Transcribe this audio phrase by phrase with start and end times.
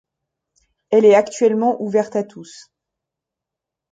[0.89, 2.71] Elle est actuellement ouverte à tous.